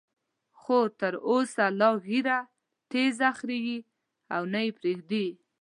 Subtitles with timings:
[0.59, 2.39] خو تر اوسه لا ږیره
[2.91, 3.77] تېزه خرېي
[4.35, 5.27] او نه یې پریږدي.